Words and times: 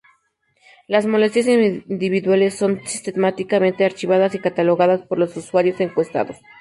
Las 0.87 1.05
molestias 1.05 1.45
individuales 1.45 2.55
son 2.55 2.79
sistemáticamente 2.87 3.85
archivadas 3.85 4.33
y 4.33 4.39
catalogadas 4.39 5.05
por 5.05 5.19
los 5.19 5.37
usuarios 5.37 5.75
y 5.79 5.83
los 5.83 5.91
encuestados. 5.91 6.37